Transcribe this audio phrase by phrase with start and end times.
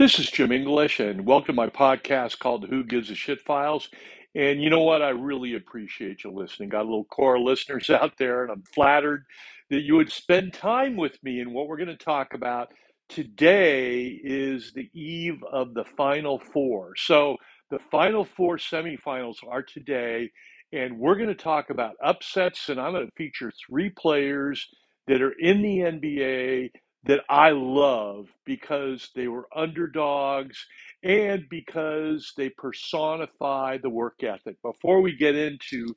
[0.00, 3.90] This is Jim English, and welcome to my podcast called Who Gives a Shit Files.
[4.34, 5.02] And you know what?
[5.02, 6.70] I really appreciate you listening.
[6.70, 9.26] Got a little core listeners out there, and I'm flattered
[9.68, 11.40] that you would spend time with me.
[11.40, 12.72] And what we're going to talk about
[13.10, 16.94] today is the eve of the Final Four.
[16.96, 17.36] So,
[17.70, 20.30] the Final Four semifinals are today,
[20.72, 24.66] and we're going to talk about upsets, and I'm going to feature three players
[25.08, 26.70] that are in the NBA
[27.04, 30.66] that I love because they were underdogs
[31.02, 34.56] and because they personify the work ethic.
[34.62, 35.94] Before we get into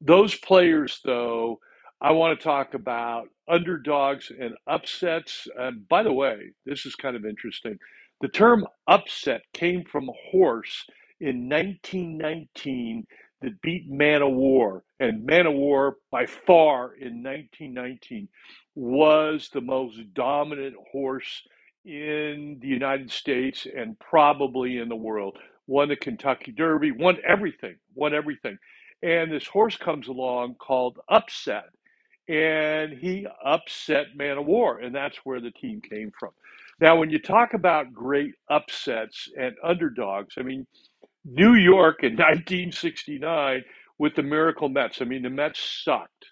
[0.00, 1.58] those players, though,
[2.00, 5.48] I want to talk about underdogs and upsets.
[5.58, 7.78] And by the way, this is kind of interesting.
[8.20, 10.86] The term upset came from a horse
[11.20, 13.06] in 1919
[13.44, 14.84] that beat Man O' War.
[15.00, 18.28] And Man O' War, by far, in 1919,
[18.74, 21.42] was the most dominant horse
[21.84, 25.38] in the United States and probably in the world.
[25.66, 28.58] Won the Kentucky Derby, won everything, won everything.
[29.02, 31.68] And this horse comes along called Upset,
[32.28, 36.30] and he upset Man O' War, and that's where the team came from.
[36.80, 40.66] Now, when you talk about great upsets and underdogs, I mean,
[41.24, 43.64] New York in 1969
[43.98, 45.02] with the Miracle Mets.
[45.02, 46.26] I mean, the Mets sucked.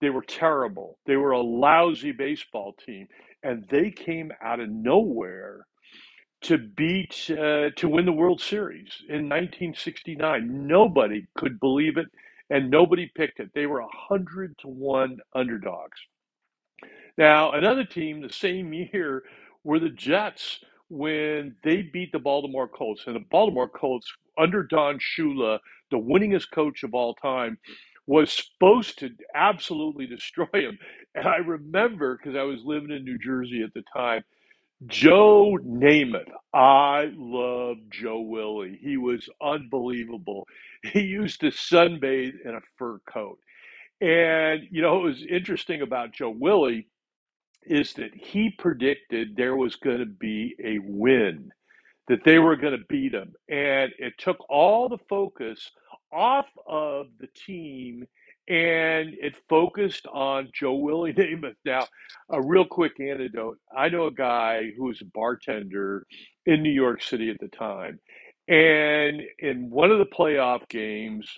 [0.00, 0.98] They were terrible.
[1.06, 3.08] They were a lousy baseball team,
[3.42, 5.66] and they came out of nowhere
[6.42, 10.68] to beat uh, to win the World Series in 1969.
[10.68, 12.06] Nobody could believe it,
[12.50, 13.50] and nobody picked it.
[13.54, 15.98] They were hundred to one underdogs.
[17.18, 19.24] Now, another team the same year
[19.64, 24.98] were the Jets when they beat the Baltimore Colts, and the Baltimore Colts under Don
[24.98, 25.58] Shula,
[25.90, 27.58] the winningest coach of all time,
[28.06, 30.78] was supposed to absolutely destroy him.
[31.14, 34.22] And I remember because I was living in New Jersey at the time,
[34.86, 36.30] Joe Namath.
[36.54, 38.78] I loved Joe Willie.
[38.80, 40.46] He was unbelievable.
[40.84, 43.38] He used to sunbathe in a fur coat.
[44.00, 46.86] And, you know, what was interesting about Joe Willie
[47.68, 51.50] is that he predicted there was going to be a win
[52.08, 53.34] that they were going to beat them.
[53.48, 55.70] And it took all the focus
[56.12, 58.06] off of the team
[58.48, 61.56] and it focused on Joe Willie Namath.
[61.64, 61.86] Now,
[62.30, 66.06] a real quick anecdote I know a guy who was a bartender
[66.46, 68.00] in New York City at the time.
[68.48, 71.30] And in one of the playoff games,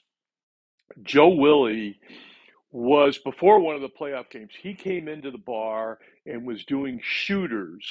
[1.04, 2.00] Joe Willie
[2.72, 4.52] was before one of the playoff games.
[4.60, 7.86] He came into the bar and was doing shooters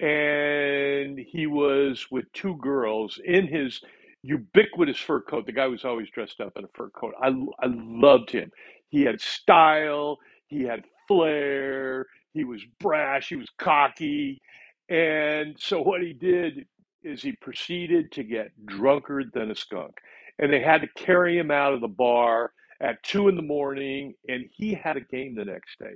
[0.00, 3.80] and he was with two girls in his
[4.22, 5.46] ubiquitous fur coat.
[5.46, 7.14] The guy was always dressed up in a fur coat.
[7.20, 8.50] I, I loved him.
[8.90, 10.18] He had style,
[10.48, 14.40] he had flair, he was brash, he was cocky.
[14.88, 16.66] And so what he did
[17.02, 19.94] is he proceeded to get drunker than a skunk.
[20.38, 24.14] And they had to carry him out of the bar at two in the morning,
[24.28, 25.94] and he had a game the next day.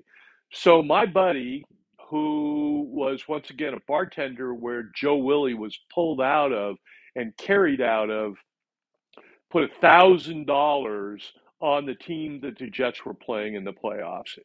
[0.53, 1.65] So my buddy,
[2.09, 6.77] who was once again a bartender where Joe Willie was pulled out of
[7.17, 8.37] and carried out of,
[9.51, 14.39] put a thousand dollars on the team that the Jets were playing in the playoffs.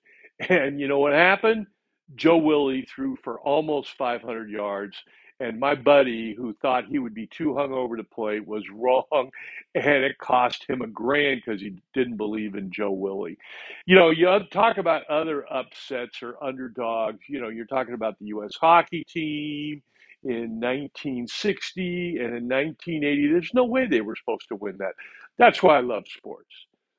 [0.50, 1.68] And you know what happened?
[2.16, 4.98] Joe Willie threw for almost 500 yards
[5.40, 9.30] and my buddy, who thought he would be too hungover to play, was wrong,
[9.76, 13.38] and it cost him a grand because he didn't believe in Joe Willie.
[13.86, 17.20] You know, you talk about other upsets or underdogs.
[17.28, 18.56] You know, you're talking about the U.S.
[18.60, 19.82] hockey team
[20.24, 23.28] in 1960 and in 1980.
[23.28, 24.94] There's no way they were supposed to win that.
[25.38, 26.50] That's why I love sports.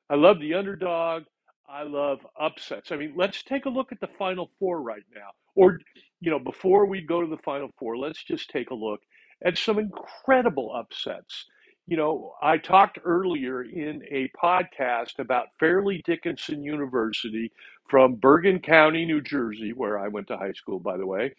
[0.09, 1.23] I love the underdog.
[1.69, 2.91] I love upsets.
[2.91, 5.31] I mean, let's take a look at the Final Four right now.
[5.55, 5.79] Or,
[6.21, 9.01] you know, before we go to the Final Four, let's just take a look
[9.45, 11.45] at some incredible upsets.
[11.87, 17.51] You know, I talked earlier in a podcast about Fairleigh Dickinson University
[17.89, 21.33] from Bergen County, New Jersey, where I went to high school, by the way,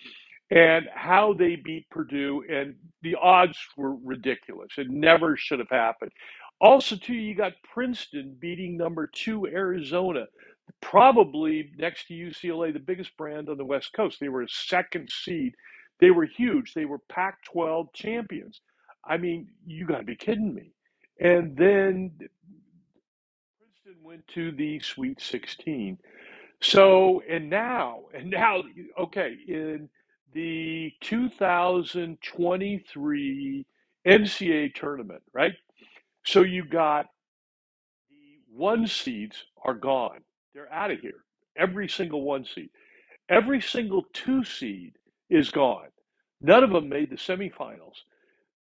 [0.51, 2.45] and how they beat Purdue.
[2.51, 4.71] And the odds were ridiculous.
[4.79, 6.13] It never should have happened.
[6.61, 10.27] Also, too, you got Princeton beating number two Arizona,
[10.81, 14.19] probably next to UCLA, the biggest brand on the West Coast.
[14.21, 15.55] They were a second seed.
[16.01, 16.75] They were huge.
[16.75, 18.61] They were Pac 12 champions.
[19.07, 20.73] I mean, you got to be kidding me.
[21.21, 22.13] And then
[23.59, 25.99] Princeton went to the Sweet 16.
[26.63, 28.63] So, and now, and now,
[28.99, 29.91] okay, in
[30.35, 33.67] the 2023
[34.07, 35.55] NCAA tournament, right?
[36.31, 37.07] So you got
[38.11, 40.21] the one seeds are gone.
[40.53, 41.25] They're out of here.
[41.57, 42.69] Every single one seed.
[43.31, 44.93] Every single two seed
[45.31, 45.89] is gone.
[46.43, 47.97] None of them made the semifinals.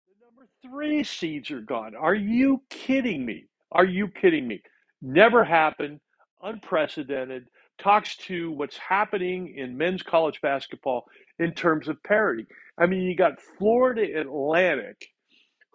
[0.07, 1.95] The number three seeds are gone.
[1.95, 3.43] Are you kidding me?
[3.73, 4.61] Are you kidding me?
[5.01, 5.99] Never happened.
[6.41, 7.49] Unprecedented.
[7.77, 11.07] Talks to what's happening in men's college basketball
[11.39, 12.45] in terms of parity.
[12.77, 15.09] I mean, you got Florida Atlantic,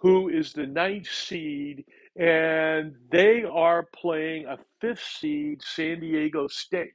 [0.05, 1.87] who is the ninth seed,
[2.19, 6.93] and they are playing a fifth seed, San Diego State.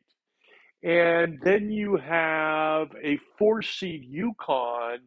[0.83, 4.99] And then you have a four seed UConn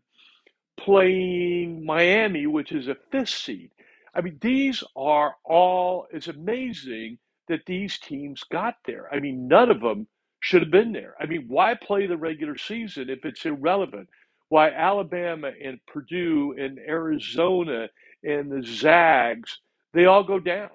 [0.80, 3.70] playing Miami, which is a fifth seed.
[4.16, 9.08] I mean, these are all, it's amazing that these teams got there.
[9.14, 10.08] I mean, none of them
[10.40, 11.14] should have been there.
[11.20, 14.08] I mean, why play the regular season if it's irrelevant?
[14.52, 17.88] Why Alabama and Purdue and Arizona
[18.22, 19.58] and the Zags,
[19.94, 20.68] they all go down.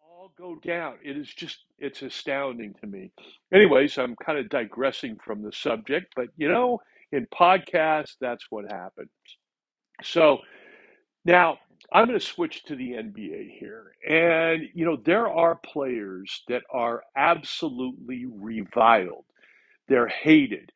[0.00, 0.94] All go down.
[1.04, 3.12] It is just, it's astounding to me.
[3.52, 6.78] Anyways, I'm kind of digressing from the subject, but you know,
[7.12, 9.10] in podcasts, that's what happens.
[10.02, 10.38] So
[11.26, 11.58] now
[11.92, 13.92] I'm going to switch to the NBA here.
[14.08, 19.26] And, you know, there are players that are absolutely reviled,
[19.86, 20.72] they're hated.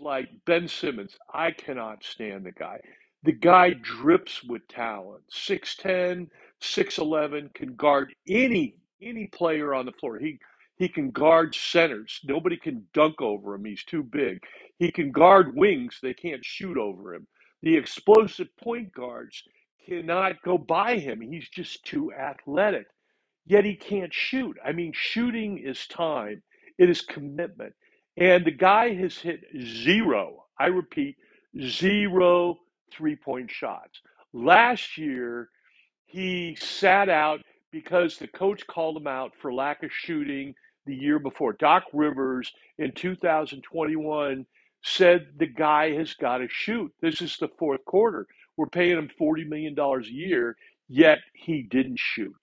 [0.00, 2.80] Like Ben Simmons, I cannot stand the guy.
[3.24, 5.24] The guy drips with talent.
[5.32, 6.28] 6'10,
[6.62, 10.18] 6'11, can guard any any player on the floor.
[10.18, 10.38] He
[10.76, 12.20] he can guard centers.
[12.24, 13.64] Nobody can dunk over him.
[13.64, 14.40] He's too big.
[14.78, 15.98] He can guard wings.
[16.02, 17.26] They can't shoot over him.
[17.62, 19.42] The explosive point guards
[19.86, 21.20] cannot go by him.
[21.20, 22.86] He's just too athletic
[23.46, 24.56] yet he can't shoot.
[24.64, 26.42] I mean, shooting is time,
[26.78, 27.74] it is commitment.
[28.18, 31.16] And the guy has hit zero, I repeat,
[31.60, 32.58] zero
[32.92, 34.00] three point shots.
[34.34, 35.50] Last year,
[36.06, 37.40] he sat out
[37.72, 40.54] because the coach called him out for lack of shooting
[40.86, 41.54] the year before.
[41.54, 44.46] Doc Rivers in 2021
[44.84, 46.92] said the guy has got to shoot.
[47.02, 48.28] This is the fourth quarter.
[48.56, 50.56] We're paying him $40 million a year,
[50.88, 52.36] yet he didn't shoot.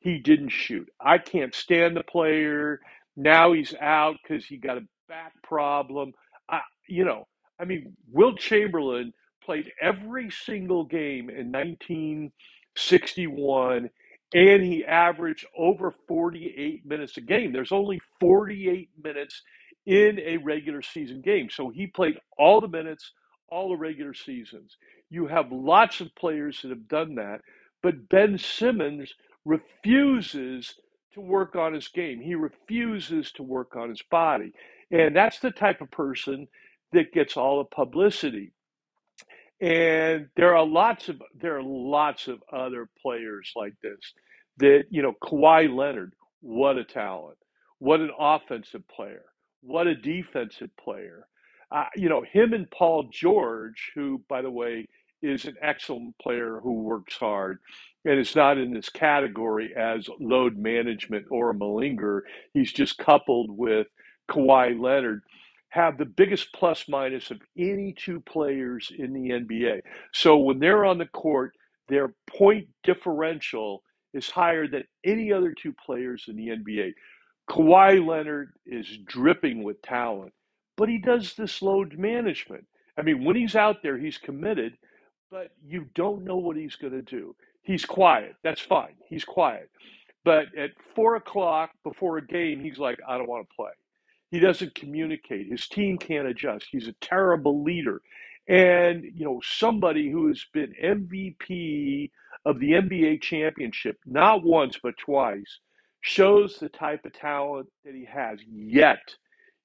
[0.00, 0.88] He didn't shoot.
[1.00, 2.80] I can't stand the player.
[3.16, 6.12] Now he's out because he got a back problem.
[6.88, 7.26] You know,
[7.60, 9.12] I mean, Wilt Chamberlain
[9.44, 13.90] played every single game in 1961
[14.34, 17.52] and he averaged over 48 minutes a game.
[17.52, 19.42] There's only 48 minutes
[19.86, 21.48] in a regular season game.
[21.50, 23.12] So he played all the minutes,
[23.48, 24.76] all the regular seasons.
[25.10, 27.40] You have lots of players that have done that,
[27.82, 29.12] but Ben Simmons
[29.44, 30.74] refuses
[31.14, 32.20] to work on his game.
[32.20, 34.52] He refuses to work on his body.
[34.92, 36.48] And that's the type of person
[36.92, 38.52] that gets all the publicity.
[39.60, 44.14] And there are lots of there are lots of other players like this
[44.58, 47.38] that you know Kawhi Leonard, what a talent,
[47.80, 49.24] what an offensive player,
[49.62, 51.26] what a defensive player.
[51.72, 54.88] Uh, you know him and Paul George, who by the way
[55.24, 57.58] is an excellent player who works hard
[58.06, 62.22] and is not in this category as load management or a malinger.
[62.54, 63.88] He's just coupled with
[64.30, 65.22] Kawhi Leonard
[65.70, 69.80] have the biggest plus minus of any two players in the NBA.
[70.12, 71.52] So when they're on the court,
[71.88, 73.82] their point differential
[74.12, 76.94] is higher than any other two players in the NBA.
[77.50, 80.32] Kawhi Leonard is dripping with talent,
[80.76, 82.64] but he does this load management.
[82.96, 84.74] I mean, when he's out there, he's committed,
[85.30, 87.34] but you don't know what he's going to do.
[87.62, 88.36] He's quiet.
[88.44, 88.94] That's fine.
[89.08, 89.70] He's quiet.
[90.24, 93.72] But at four o'clock before a game, he's like, I don't want to play.
[94.34, 95.46] He doesn't communicate.
[95.48, 96.66] His team can't adjust.
[96.68, 98.02] He's a terrible leader.
[98.48, 102.10] And, you know, somebody who has been MVP
[102.44, 105.60] of the NBA championship, not once, but twice,
[106.00, 108.40] shows the type of talent that he has.
[108.50, 109.14] Yet,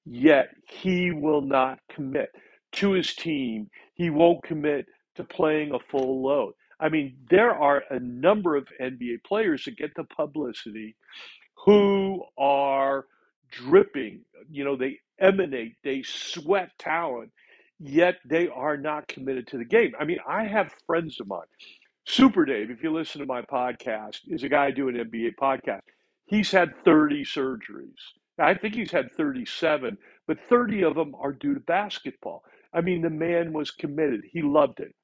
[0.06, 2.30] yet, he will not commit
[2.74, 3.68] to his team.
[3.94, 4.86] He won't commit
[5.16, 6.52] to playing a full load.
[6.78, 10.94] I mean, there are a number of NBA players that get the publicity
[11.56, 13.06] who are
[13.50, 14.22] dripping.
[14.50, 17.32] You know, they emanate, they sweat talent,
[17.78, 19.92] yet they are not committed to the game.
[19.98, 21.42] I mean, I have friends of mine.
[22.06, 25.82] Super Dave, if you listen to my podcast, is a guy doing an NBA podcast.
[26.26, 27.94] He's had 30 surgeries.
[28.38, 32.42] I think he's had 37, but 30 of them are due to basketball.
[32.72, 34.22] I mean, the man was committed.
[34.32, 34.94] He loved it.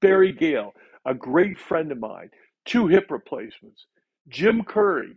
[0.00, 0.72] Barry Gale,
[1.04, 2.30] a great friend of mine,
[2.64, 3.86] two hip replacements.
[4.28, 5.16] Jim Curry,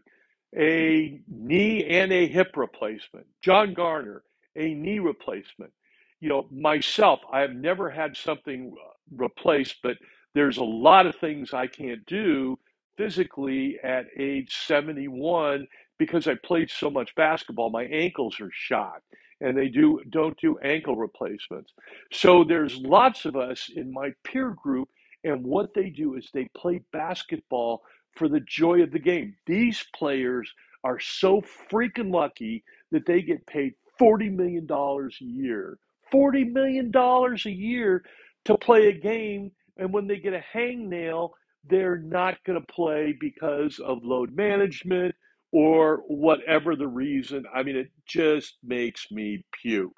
[0.57, 3.27] a knee and a hip replacement.
[3.41, 4.23] John Garner,
[4.55, 5.73] a knee replacement.
[6.21, 9.97] You know, myself, I have never had something uh, replaced, but
[10.35, 12.59] there's a lot of things I can't do
[12.97, 15.67] physically at age 71
[15.99, 17.69] because I played so much basketball.
[17.71, 19.01] My ankles are shot.
[19.41, 21.73] and they do don't do ankle replacements.
[22.11, 24.89] So there's lots of us in my peer group,
[25.23, 27.83] and what they do is they play basketball
[28.15, 29.35] for the joy of the game.
[29.45, 30.51] These players
[30.83, 35.77] are so freaking lucky that they get paid $40 million a year.
[36.13, 38.03] $40 million a year
[38.45, 39.51] to play a game.
[39.77, 41.31] And when they get a hangnail,
[41.69, 45.13] they're not going to play because of load management
[45.51, 47.43] or whatever the reason.
[47.53, 49.97] I mean, it just makes me puke.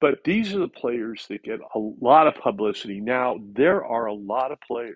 [0.00, 3.00] But these are the players that get a lot of publicity.
[3.00, 4.94] Now, there are a lot of players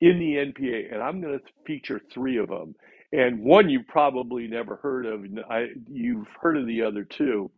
[0.00, 2.74] in the NBA, and I'm going to feature three of them.
[3.12, 5.24] And one you've probably never heard of.
[5.50, 7.50] I, you've heard of the other two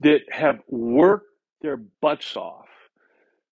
[0.00, 1.26] that have worked
[1.62, 2.68] their butts off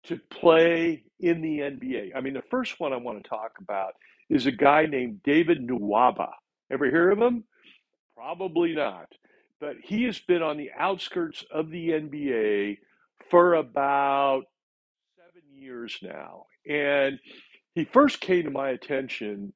[0.05, 2.11] to play in the NBA.
[2.15, 3.95] I mean, the first one I want to talk about
[4.29, 6.31] is a guy named David Nwaba.
[6.71, 7.45] Ever hear of him?
[8.17, 9.09] Probably not.
[9.61, 12.79] But he has been on the outskirts of the NBA
[13.31, 14.45] for about
[15.17, 16.47] seven years now.
[16.69, 17.19] And
[17.77, 19.55] he first came to my attention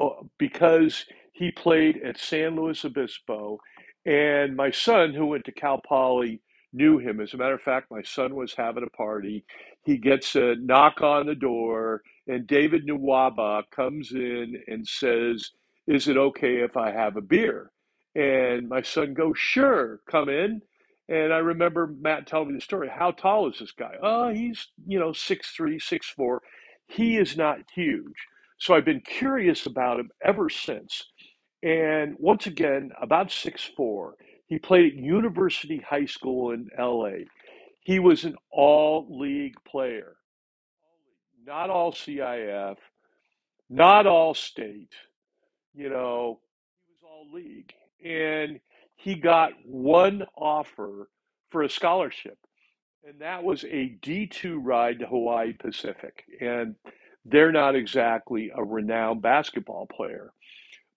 [0.00, 3.58] uh, because he played at San Luis Obispo,
[4.06, 7.20] and my son, who went to Cal Poly, knew him.
[7.20, 9.44] As a matter of fact, my son was having a party.
[9.84, 15.50] He gets a knock on the door, and David Nwaba comes in and says,
[15.86, 17.72] Is it okay if I have a beer?
[18.16, 20.62] And my son goes, Sure, come in.
[21.08, 22.90] And I remember Matt telling me the story.
[22.90, 23.94] How tall is this guy?
[24.02, 26.42] Oh, he's, you know, six three, six four.
[26.90, 28.16] He is not huge.
[28.58, 31.04] So I've been curious about him ever since.
[31.62, 34.16] And once again, about six four,
[34.48, 37.26] he played at University High School in LA.
[37.82, 40.16] He was an all league player,
[41.46, 42.76] not all CIF,
[43.70, 44.94] not all state,
[45.74, 46.40] you know,
[46.86, 47.72] he was all league.
[48.04, 48.60] And
[48.96, 51.08] he got one offer
[51.50, 52.38] for a scholarship,
[53.06, 56.24] and that was a D2 ride to Hawaii Pacific.
[56.40, 56.76] And
[57.24, 60.32] they're not exactly a renowned basketball player.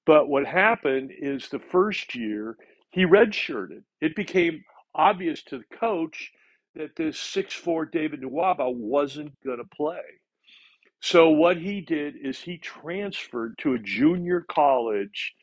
[0.06, 2.58] But what happened is the first year
[2.92, 3.84] he redshirted.
[4.02, 4.64] It became
[4.96, 6.32] obvious to the coach
[6.76, 10.02] that this six-four David Nwaba wasn't going to play.
[11.02, 15.34] So what he did is he transferred to a junior college,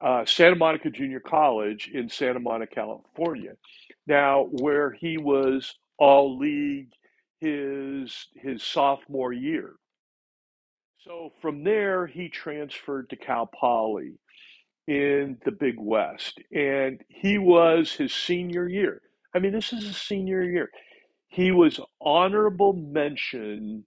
[0.00, 3.52] uh, Santa Monica Junior College in Santa Monica, California.
[4.06, 6.90] Now, where he was all league
[7.40, 9.74] his his sophomore year.
[10.98, 14.18] So from there, he transferred to Cal Poly
[14.88, 19.02] in the Big West, and he was his senior year.
[19.34, 20.70] I mean, this is his senior year.
[21.28, 23.84] He was honorable mention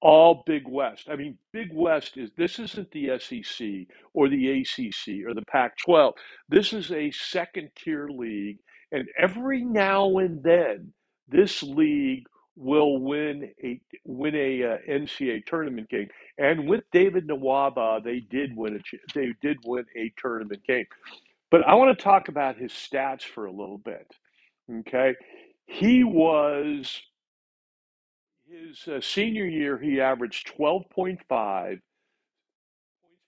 [0.00, 1.08] all Big West.
[1.10, 3.68] I mean, Big West is this isn't the SEC
[4.14, 6.14] or the ACC or the Pac 12.
[6.48, 8.58] This is a second tier league.
[8.92, 10.92] And every now and then,
[11.28, 12.24] this league
[12.56, 16.08] will win a win a uh, NCAA tournament game.
[16.38, 18.80] And with David Nwaba, they did win a
[19.14, 20.86] they did win a tournament game.
[21.50, 24.10] But I want to talk about his stats for a little bit.
[24.70, 25.14] Okay,
[25.66, 27.00] he was
[28.48, 31.20] his uh, senior year, he averaged 12.5 points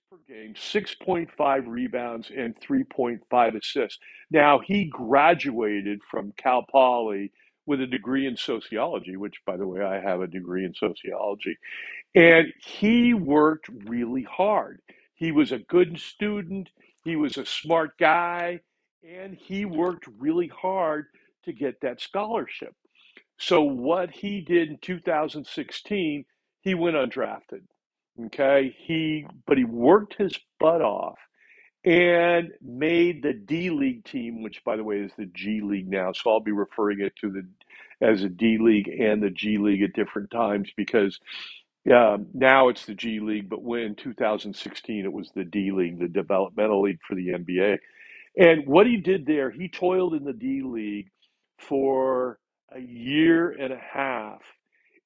[0.09, 3.99] per game, 6.5 rebounds, and 3.5 assists.
[4.31, 7.31] Now, he graduated from Cal Poly
[7.69, 11.55] with a degree in sociology, which, by the way, I have a degree in sociology.
[12.15, 14.81] And he worked really hard.
[15.13, 16.71] He was a good student,
[17.05, 18.61] he was a smart guy,
[19.07, 21.05] and he worked really hard
[21.45, 22.73] to get that scholarship.
[23.37, 26.25] So what he did in 2016,
[26.61, 27.61] he went undrafted.
[28.25, 31.19] Okay, he but he worked his butt off
[31.85, 36.11] and made the D League team, which by the way is the G League now.
[36.11, 37.45] So I'll be referring it to the
[38.01, 41.19] as a D League and the G League at different times because
[41.93, 45.99] um, now it's the G League, but when in 2016 it was the D League,
[45.99, 47.79] the developmental league for the NBA.
[48.37, 51.09] And what he did there, he toiled in the D League
[51.57, 52.39] for
[52.73, 54.41] a year and a half,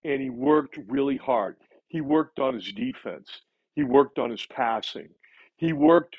[0.04, 1.56] and he worked really hard.
[1.88, 3.30] He worked on his defense,
[3.76, 5.10] he worked on his passing,
[5.58, 6.18] he worked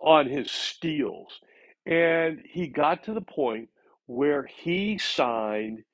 [0.00, 1.40] on his steals,
[1.86, 3.68] and he got to the point
[4.06, 5.84] where he signed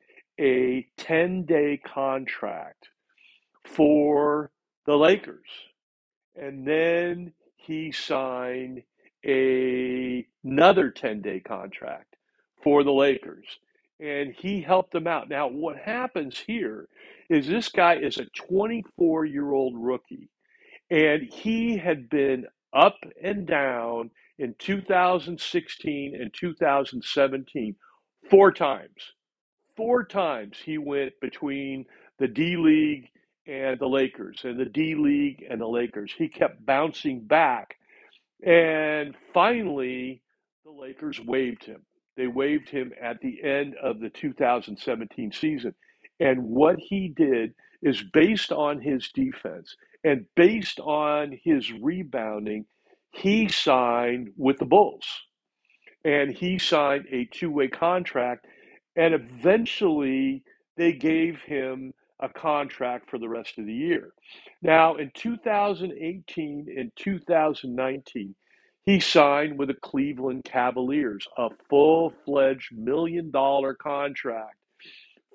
[0.40, 2.88] a 10 day contract
[3.64, 4.50] for
[4.86, 5.48] the Lakers.
[6.36, 8.82] And then he signed
[9.24, 12.16] a, another 10 day contract
[12.62, 13.46] for the Lakers
[14.00, 15.28] and he helped them out.
[15.28, 16.88] Now, what happens here
[17.30, 20.28] is this guy is a 24 year old rookie,
[20.90, 24.10] and he had been up and down.
[24.38, 27.76] in 2016 and 2017
[28.30, 29.12] four times.
[29.76, 31.86] Four times he went between
[32.18, 33.10] the D League
[33.46, 36.12] and the Lakers, and the D League and the Lakers.
[36.16, 37.74] He kept bouncing back
[38.44, 40.22] and finally,
[40.64, 41.82] the Lakers waived him.
[42.16, 45.74] They waived him at the end of the 2017 season.
[46.20, 52.66] And what he did is based on his defense and based on his rebounding,
[53.12, 55.06] he signed with the Bulls.
[56.04, 58.46] And he signed a two way contract.
[58.96, 60.44] And eventually,
[60.76, 64.12] they gave him a contract for the rest of the year.
[64.62, 68.34] Now, in 2018 and 2019,
[68.86, 74.56] he signed with the Cleveland Cavaliers a full fledged million dollar contract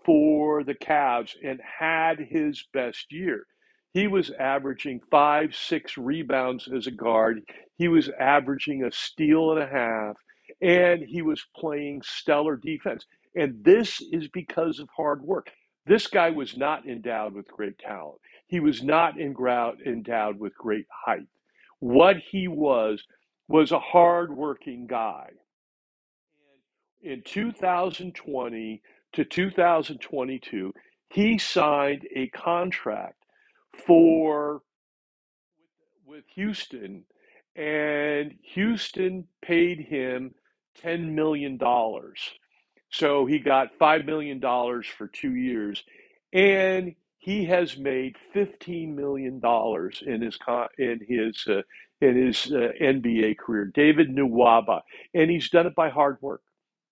[0.05, 3.45] for the Cavs and had his best year.
[3.93, 7.41] He was averaging five, six rebounds as a guard.
[7.77, 10.15] He was averaging a steal and a half,
[10.61, 13.05] and he was playing stellar defense.
[13.35, 15.49] And this is because of hard work.
[15.85, 18.19] This guy was not endowed with great talent.
[18.47, 21.27] He was not endowed with great height.
[21.79, 23.03] What he was
[23.47, 25.29] was a hardworking guy.
[27.01, 28.81] In 2020
[29.13, 30.73] to 2022,
[31.09, 33.18] he signed a contract
[33.87, 34.61] for
[36.05, 37.05] with Houston,
[37.55, 40.35] and Houston paid him
[40.81, 41.57] 10 million.
[41.57, 42.19] dollars.
[42.91, 45.83] So he got $5 million for two years,
[46.33, 49.41] and he has made $15 million
[50.07, 50.39] in his
[50.79, 51.61] in his uh,
[52.01, 53.65] in his uh, NBA career.
[53.73, 54.81] David Nwaba,
[55.13, 56.41] and he's done it by hard work.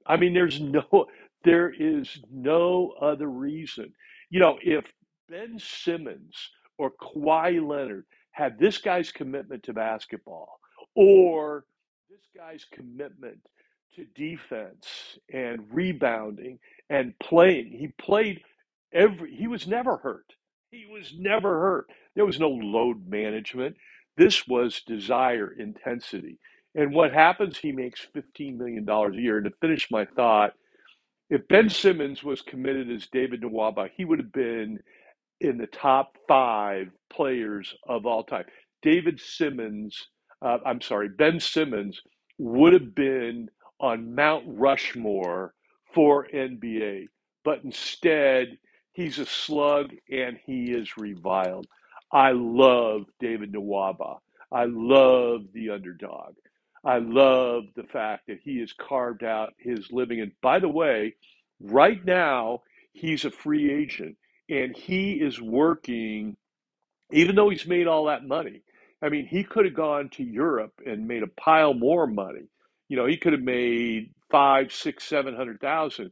[0.05, 1.07] I mean, there's no
[1.45, 3.93] there is no other reason.
[4.29, 4.85] You know, if
[5.29, 10.59] Ben Simmons or Kawhi Leonard had this guy's commitment to basketball,
[10.95, 11.65] or
[12.09, 13.39] this guy's commitment
[13.95, 17.67] to defense and rebounding and playing.
[17.71, 18.41] He played
[18.93, 20.33] every he was never hurt.
[20.71, 21.87] He was never hurt.
[22.15, 23.77] There was no load management.
[24.17, 26.39] This was desire intensity.
[26.75, 30.53] And what happens he makes 15 million dollars a year and to finish my thought,
[31.29, 34.79] if Ben Simmons was committed as David Nwaba, he would have been
[35.41, 38.45] in the top 5 players of all time.
[38.81, 40.09] David Simmons,
[40.41, 42.01] uh, I'm sorry, Ben Simmons
[42.37, 45.53] would have been on Mount Rushmore
[45.93, 47.07] for NBA,
[47.43, 48.57] but instead
[48.93, 51.67] he's a slug and he is reviled.
[52.11, 54.17] I love David Nwaba.
[54.51, 56.35] I love the underdog.
[56.85, 60.21] I love the fact that he has carved out his living.
[60.21, 61.15] And by the way,
[61.59, 62.61] right now
[62.93, 64.15] he's a free agent
[64.49, 66.35] and he is working
[67.11, 68.61] even though he's made all that money.
[69.01, 72.49] I mean, he could have gone to Europe and made a pile more money.
[72.89, 76.11] You know, he could have made five, six, seven hundred thousand.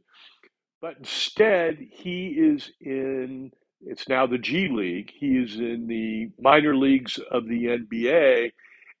[0.80, 5.12] But instead, he is in, it's now the G League.
[5.14, 8.52] He is in the minor leagues of the NBA,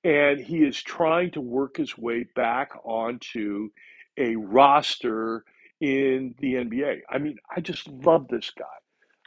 [0.04, 3.70] and he is trying to work his way back onto
[4.18, 5.44] a roster
[5.80, 7.00] in the NBA.
[7.10, 8.64] I mean, I just love this guy.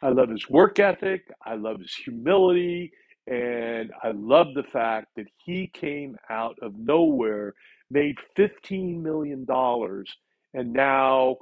[0.01, 1.23] I love his work ethic.
[1.45, 2.91] I love his humility.
[3.27, 7.53] And I love the fact that he came out of nowhere,
[7.91, 10.11] made $15 million, dollars,
[10.55, 11.37] and now,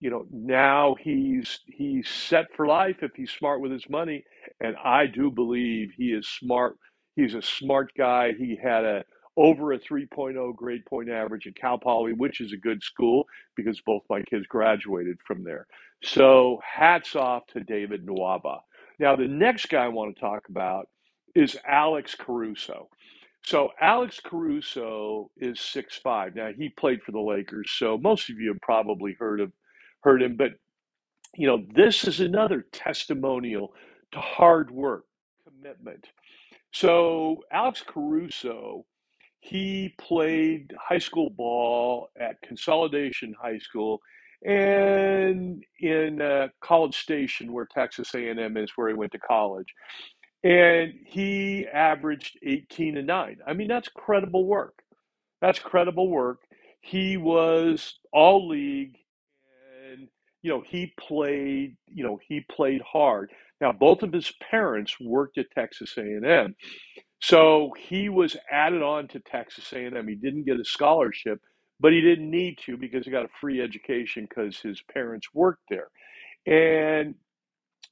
[0.00, 4.24] you know, now he's he's set for life if he's smart with his money.
[4.60, 6.76] And I do believe he is smart.
[7.16, 8.32] He's a smart guy.
[8.38, 9.04] He had a
[9.36, 13.80] over a 3.0 grade point average at Cal Poly, which is a good school because
[13.86, 15.66] both my kids graduated from there.
[16.04, 18.60] So hats off to David Nwaba.
[18.98, 20.88] Now, the next guy I want to talk about
[21.34, 22.88] is Alex Caruso.
[23.44, 26.34] So Alex Caruso is six five.
[26.34, 29.52] Now he played for the Lakers, so most of you have probably heard of
[30.02, 30.36] heard him.
[30.36, 30.52] But
[31.36, 33.74] you know, this is another testimonial
[34.12, 35.04] to hard work,
[35.46, 36.06] commitment.
[36.72, 38.86] So Alex Caruso
[39.40, 44.00] he played high school ball at Consolidated High School
[44.44, 49.68] and in uh, College Station, where Texas A&M is, where he went to college.
[50.42, 53.38] And he averaged 18 and 9.
[53.46, 54.82] I mean, that's credible work.
[55.42, 56.40] That's credible work.
[56.80, 58.96] He was all league
[59.90, 60.08] and
[60.42, 63.30] you know, he played, you know, he played hard.
[63.60, 66.54] Now, both of his parents worked at Texas A&M.
[67.20, 70.08] So he was added on to Texas A&M.
[70.08, 71.40] He didn't get a scholarship,
[71.80, 75.64] but he didn't need to because he got a free education because his parents worked
[75.70, 75.88] there.
[76.46, 77.14] And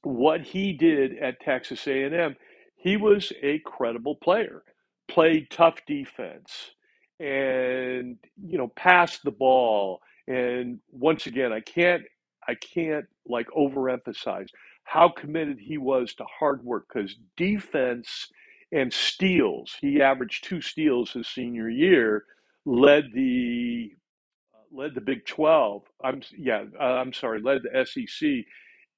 [0.03, 2.35] what he did at Texas A&M,
[2.77, 4.63] he was a credible player.
[5.09, 6.71] Played tough defense
[7.19, 12.03] and you know passed the ball and once again i can't
[12.47, 14.47] i can't like overemphasize
[14.85, 18.29] how committed he was to hard work because defense
[18.71, 19.75] and steals.
[19.81, 22.25] He averaged two steals his senior year
[22.65, 23.91] led the
[24.71, 28.45] led the big 12 i'm yeah uh, i'm sorry led the sec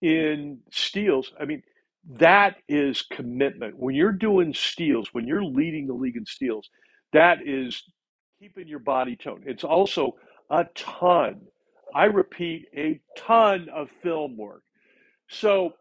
[0.02, 1.32] in steals.
[1.40, 1.64] I mean
[2.20, 3.78] that is commitment.
[3.80, 6.70] When you're doing steals when you're leading the league in steals
[7.14, 7.84] that is
[8.40, 9.44] keeping your body toned.
[9.46, 10.16] It's also
[10.50, 11.42] a ton,
[11.96, 14.64] I repeat, a ton of film work.
[15.30, 15.74] So,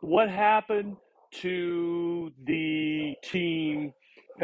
[0.00, 0.96] what happened
[1.32, 3.92] to the team,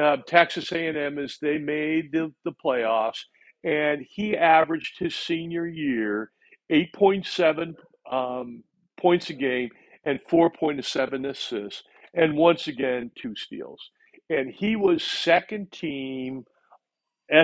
[0.01, 3.21] uh, Texas A&M, is they made the, the playoffs,
[3.65, 6.31] and he averaged his senior year
[6.73, 7.75] 8.7
[8.11, 8.63] um,
[9.01, 9.71] points a game
[10.05, 11.83] and 4.7 assists,
[12.15, 13.91] and once again, two steals.
[14.31, 16.45] And he was second team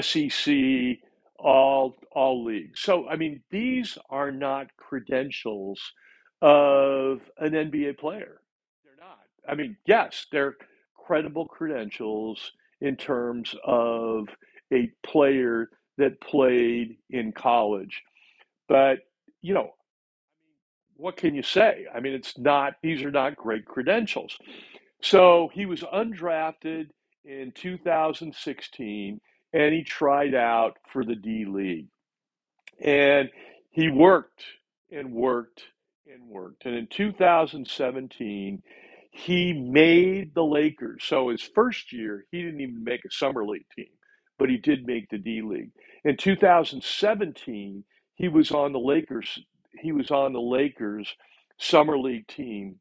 [0.00, 0.54] SEC,
[1.38, 2.80] all all leagues.
[2.82, 5.80] So I mean, these are not credentials
[6.40, 8.40] of an NBA player.
[9.48, 10.56] I mean, yes, they're
[10.96, 14.28] credible credentials in terms of
[14.72, 18.02] a player that played in college.
[18.68, 19.00] But
[19.42, 19.72] you know,
[20.96, 21.86] what can you say?
[21.94, 22.74] I mean, it's not.
[22.82, 24.36] These are not great credentials.
[25.00, 26.88] So he was undrafted
[27.24, 29.20] in 2016
[29.52, 31.86] and he tried out for the D League.
[32.80, 33.30] And
[33.70, 34.44] he worked
[34.90, 35.62] and worked
[36.12, 36.66] and worked.
[36.66, 38.62] And in 2017,
[39.26, 41.04] he made the Lakers.
[41.04, 43.88] So his first year, he didn't even make a summer league team,
[44.38, 45.72] but he did make the D League.
[46.04, 47.84] In 2017,
[48.16, 49.40] he was on the Lakers.
[49.80, 51.14] He was on the Lakers
[51.58, 52.76] summer league team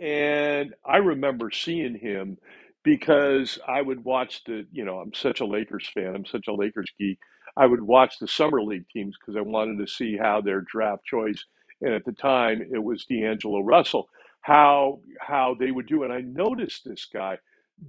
[0.00, 2.38] and I remember seeing him
[2.84, 6.54] because I would watch the, you know, I'm such a Lakers fan, I'm such a
[6.54, 7.18] Lakers geek.
[7.56, 11.06] I would watch the summer league teams because I wanted to see how their draft
[11.06, 11.46] choice,
[11.82, 14.10] and at the time it was D'Angelo Russell,
[14.42, 16.04] how how they would do.
[16.04, 17.38] And I noticed this guy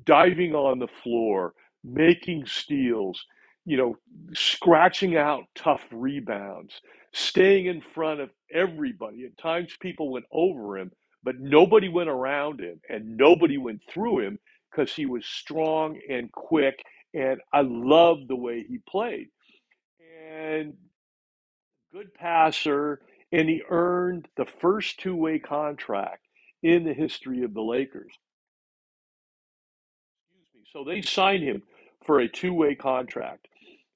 [0.06, 1.54] diving on the floor,
[1.86, 3.26] making steals,
[3.66, 3.98] you know,
[4.34, 6.82] scratching out tough rebounds,
[7.13, 9.26] staying in front of everybody.
[9.26, 10.92] At times people went over him
[11.24, 14.39] but nobody went around him and nobody went through him
[14.72, 16.82] because he was strong and quick.
[17.13, 19.28] And I loved the way he played.
[20.32, 20.76] And
[21.94, 23.02] good passer.
[23.32, 26.22] And he earned the first two way contract
[26.63, 28.13] in the history of the Lakers.
[30.71, 31.63] So they signed him
[32.06, 33.47] for a two way contract.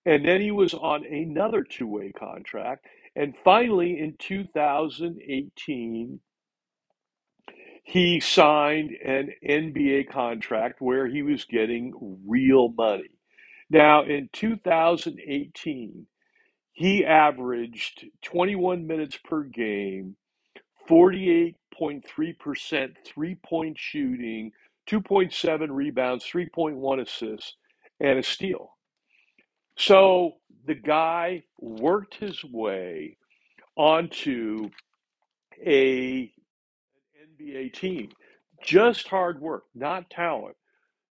[0.06, 2.86] And then he was on another two way contract.
[3.16, 6.20] And finally, in 2018,
[7.84, 11.94] he signed an NBA contract where he was getting
[12.28, 13.10] real money.
[13.70, 16.06] Now, in 2018,
[16.74, 20.16] he averaged 21 minutes per game,
[20.90, 24.52] 48.3% three point shooting,
[24.90, 27.56] 2.7 rebounds, 3.1 assists,
[28.00, 28.72] and a steal.
[29.78, 30.36] So
[30.68, 33.18] the guy worked his way
[33.78, 34.70] onto
[35.66, 36.32] a
[37.42, 38.10] NBA team.
[38.64, 40.56] Just hard work, not talent.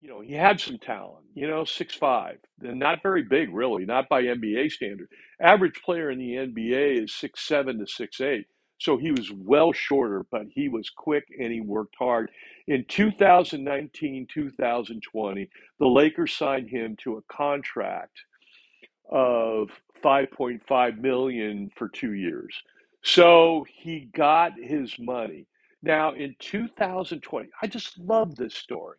[0.03, 3.87] You know, he had some talent, you know, six five, and not very big, really,
[3.87, 5.09] not by NBA standard.
[5.41, 8.47] Average player in the NBA is six seven to six eight.
[8.83, 12.33] So he was well shorter, but he was quick and he worked hard.
[12.67, 18.25] In 2019, 2020, the Lakers signed him to a contract
[19.09, 19.69] of
[20.03, 22.61] 5.5 million for 2 years.
[23.05, 25.47] So he got his money.
[25.85, 28.99] Now in 2020, I just love this story.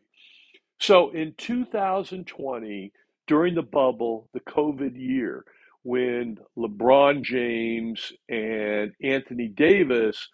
[0.79, 2.93] So in 2020,
[3.27, 5.43] during the bubble, the COVID year,
[5.83, 10.29] when LeBron James and Anthony Davis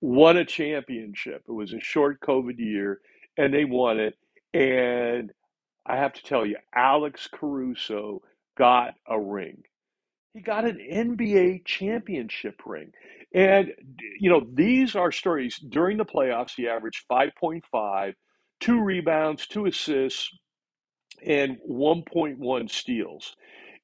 [0.00, 3.00] won a championship, it was a short COVID year,
[3.36, 4.16] and they won it.
[4.52, 5.32] And
[5.86, 8.22] I have to tell you, Alex Caruso
[8.58, 9.62] got a ring.
[10.34, 12.92] He got an NBA championship ring.
[13.34, 13.72] And,
[14.18, 15.58] you know, these are stories.
[15.58, 18.14] During the playoffs, he averaged 5.5,
[18.60, 20.30] two rebounds, two assists,
[21.24, 23.34] and 1.1 steals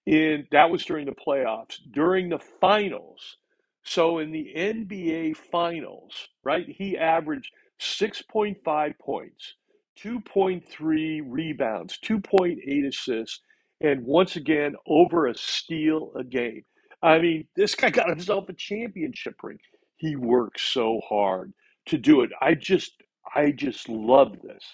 [0.07, 3.39] in that was during the playoffs during the finals.
[3.85, 9.55] So in the nba finals right he averaged 6.5 points
[10.01, 13.43] 2.3 rebounds 2.8 assists
[13.83, 16.65] and once again over a steal a game.
[17.03, 19.59] I mean this guy got himself a championship ring.
[19.97, 21.55] He worked so hard
[21.87, 22.31] to do it.
[22.43, 22.93] I just
[23.37, 24.65] i just love this.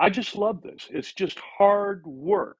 [0.00, 0.88] I just love this.
[0.90, 2.58] It's just hard work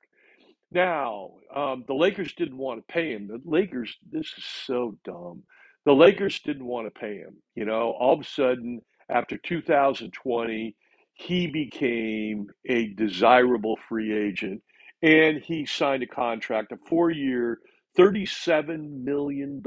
[0.72, 3.28] Now, um, the Lakers didn't want to pay him.
[3.28, 5.42] The Lakers, this is so dumb.
[5.84, 7.36] The Lakers didn't want to pay him.
[7.54, 8.80] You know, all of a sudden,
[9.10, 10.76] after 2020,
[11.14, 14.62] he became a desirable free agent
[15.02, 17.58] and he signed a contract, a four year,
[17.98, 19.62] $37 million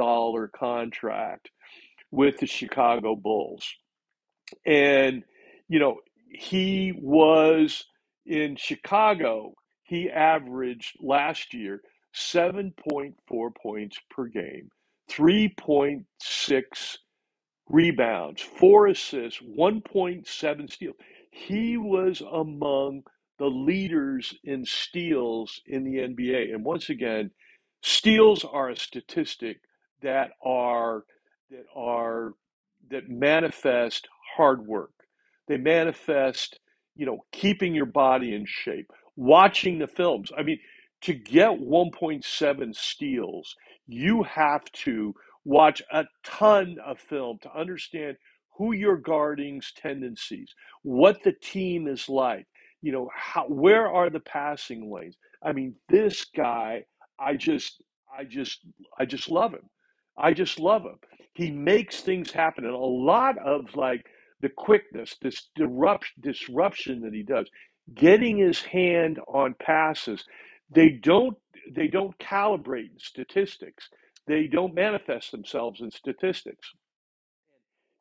[0.58, 1.52] contract
[2.12, 3.68] with the Chicago Bulls.
[4.66, 5.24] And,
[5.68, 5.98] you know,
[6.30, 7.86] he was
[8.26, 9.54] in Chicago,
[9.86, 11.82] he averaged last year
[12.16, 14.70] 7.4 points per game,
[15.12, 16.98] 3.6
[17.70, 20.96] rebounds, four assists, 1.7 steals.
[21.32, 23.04] He was among
[23.38, 26.54] the leaders in steals in the NBA.
[26.54, 27.32] And once again,
[27.82, 29.60] steals are a statistic
[30.02, 31.04] that are
[31.52, 32.34] that are
[32.90, 34.92] that manifest hard work.
[35.48, 36.60] They manifest,
[36.96, 40.32] you know, keeping your body in shape, watching the films.
[40.38, 40.60] I mean,
[41.02, 43.56] to get 1.7 steals,
[43.88, 45.14] you have to
[45.46, 48.18] watch a ton of film to understand
[48.58, 52.48] who your guarding's tendencies, what the team is like,
[52.82, 55.18] you know, how where are the passing lanes.
[55.44, 56.86] I mean, this guy,
[57.20, 57.82] I just
[58.18, 58.62] I just
[58.98, 59.70] I just love him.
[60.18, 60.98] I just love him.
[61.34, 64.06] He makes things happen and a lot of like
[64.42, 67.50] the quickness, this disrupt, disruption that he does,
[67.94, 70.24] getting his hand on passes,
[70.70, 71.38] they don't
[71.74, 73.90] they don't calibrate in statistics
[74.28, 76.74] they don't manifest themselves in statistics.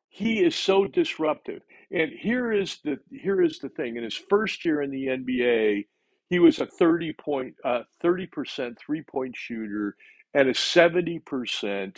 [0.09, 1.61] He is so disruptive.
[1.91, 3.97] And here is the here is the thing.
[3.97, 5.87] In his first year in the NBA,
[6.29, 9.95] he was a 30 point uh, 30% three-point shooter
[10.33, 11.97] and a 70%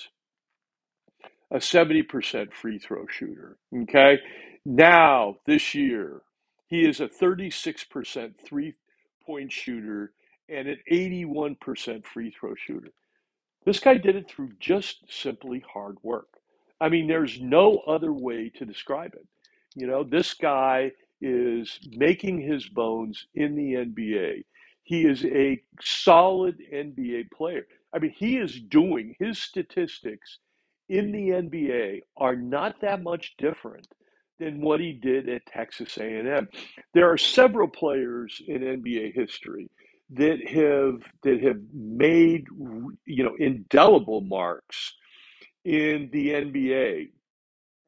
[1.51, 3.57] a 70% free throw shooter.
[3.83, 4.19] Okay?
[4.65, 6.21] Now, this year,
[6.67, 10.11] he is a 36% three-point shooter
[10.49, 12.91] and an 81% free throw shooter.
[13.65, 16.27] This guy did it through just simply hard work.
[16.79, 19.27] I mean, there's no other way to describe it.
[19.75, 24.43] You know, this guy is making his bones in the NBA.
[24.83, 27.67] He is a solid NBA player.
[27.93, 30.39] I mean, he is doing his statistics
[30.89, 33.87] in the NBA are not that much different
[34.39, 36.47] than what he did at Texas A&M.
[36.93, 39.69] There are several players in NBA history
[40.11, 42.45] that have that have made
[43.05, 44.95] you know indelible marks
[45.65, 47.09] in the NBA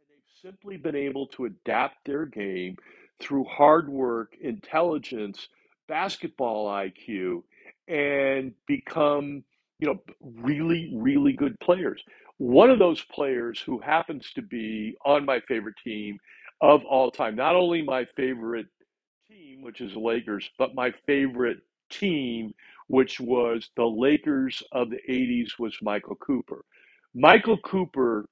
[0.10, 2.78] They've simply been able to adapt their game
[3.20, 5.50] through hard work, intelligence,
[5.88, 7.44] basketball IQ,
[7.88, 9.44] and become,
[9.80, 12.04] you know, really, really good players.
[12.38, 16.20] One of those players who happens to be on my favorite team
[16.62, 18.68] of all time, not only my favorite
[19.30, 22.54] team, which is the Lakers, but my favorite team,
[22.88, 26.64] which was the Lakers of the 80s, was Michael Cooper.
[27.16, 28.26] Michael Cooper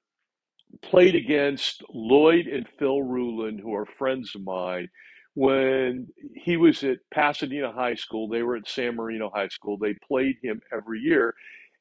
[0.82, 4.88] played against Lloyd and Phil Rulin, who are friends of mine.
[5.34, 9.78] When he was at Pasadena High School, they were at San Marino High School.
[9.78, 11.34] They played him every year,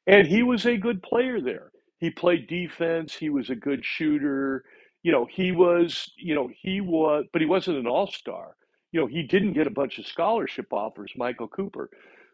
[0.08, 1.72] and he was a good player there.
[2.00, 3.16] He played defense.
[3.16, 4.64] He was a good shooter.
[5.04, 8.56] You know, he was, you know, he was, but he wasn't an all star.
[8.92, 11.90] You know, he didn't get a bunch of scholarship offers, Michael Cooper.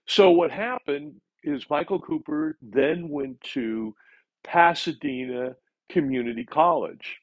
[0.07, 3.95] So what happened is Michael Cooper then went to
[4.43, 5.55] Pasadena
[5.89, 7.19] Community College.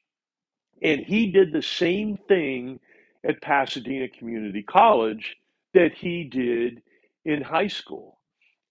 [0.83, 2.79] And he did the same thing
[3.27, 5.35] at Pasadena Community College
[5.73, 6.81] that he did
[7.25, 8.19] in high school.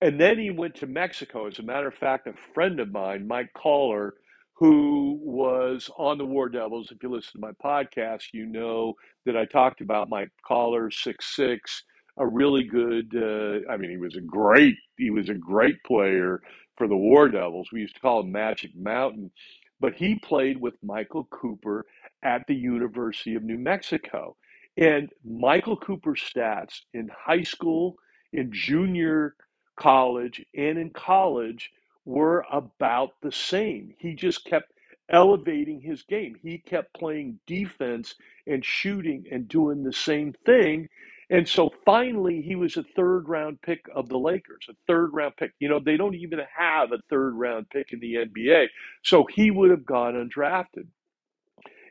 [0.00, 1.46] And then he went to Mexico.
[1.46, 4.14] As a matter of fact, a friend of mine, Mike Caller,
[4.60, 8.94] who was on the War Devils, if you listen to my podcast, you know
[9.26, 11.84] that I talked about my Caller, six six,
[12.18, 13.14] a really good.
[13.16, 14.76] Uh, I mean, he was a great.
[14.98, 16.42] He was a great player
[16.78, 17.70] for the War Devils.
[17.72, 19.32] We used to call him Magic Mountain,
[19.80, 21.86] but he played with Michael Cooper
[22.22, 24.36] at the University of New Mexico.
[24.76, 27.96] And Michael Cooper's stats in high school,
[28.34, 29.36] in junior
[29.78, 31.70] college, and in college
[32.04, 33.94] were about the same.
[33.98, 34.72] He just kept
[35.10, 36.36] elevating his game.
[36.42, 38.14] He kept playing defense
[38.46, 40.88] and shooting and doing the same thing.
[41.30, 45.36] And so finally, he was a third round pick of the Lakers, a third round
[45.38, 45.52] pick.
[45.60, 48.66] You know, they don't even have a third round pick in the NBA.
[49.04, 50.88] So he would have gone undrafted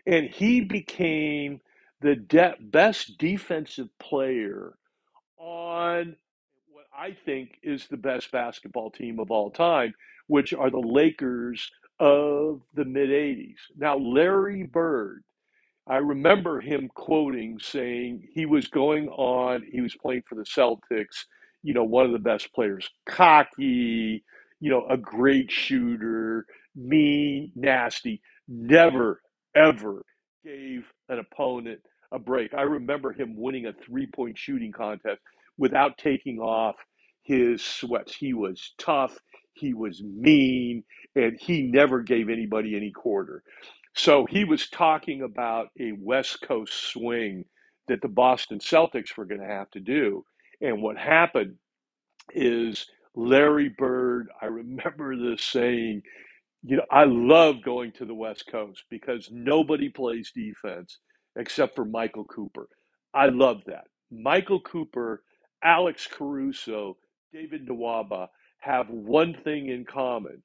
[0.06, 1.62] and he became
[2.02, 4.74] the de- best defensive player
[5.38, 6.16] on
[7.00, 9.94] I think is the best basketball team of all time,
[10.28, 13.56] which are the Lakers of the mid 80s.
[13.78, 15.24] Now, Larry Bird,
[15.88, 21.26] I remember him quoting saying he was going on, he was playing for the Celtics
[21.64, 24.24] you know, one of the best players, cocky,
[24.60, 29.22] you know, a great shooter, mean, nasty, never,
[29.56, 30.04] ever
[30.46, 31.82] gave an opponent
[32.12, 32.54] a break.
[32.54, 35.22] I remember him winning a three point shooting contest
[35.58, 36.76] without taking off
[37.30, 38.16] his sweats.
[38.16, 39.20] He was tough,
[39.54, 40.84] he was mean,
[41.16, 43.44] and he never gave anybody any quarter.
[43.96, 47.46] So he was talking about a West Coast swing
[47.90, 50.26] that the Boston Celtics were going to have to do.
[50.62, 51.58] And what happened
[52.34, 56.04] is Larry Bird, I remember this saying,
[56.64, 61.00] you know, I love going to the West Coast because nobody plays defense
[61.38, 62.68] except for Michael Cooper.
[63.14, 63.86] I love that.
[64.12, 65.24] Michael Cooper,
[65.64, 66.98] Alex Caruso,
[67.34, 70.44] David Nwaba have one thing in common,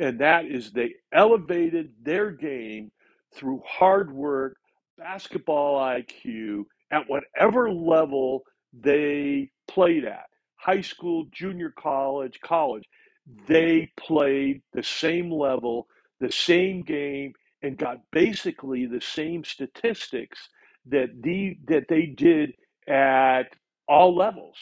[0.00, 2.90] and that is they elevated their game
[3.34, 4.56] through hard work,
[4.98, 8.42] basketball IQ at whatever level
[8.72, 12.84] they played at high school, junior college, college
[13.48, 15.86] they played the same level,
[16.20, 20.48] the same game, and got basically the same statistics
[20.86, 22.52] that the that they did
[22.88, 23.44] at
[23.88, 24.56] all levels.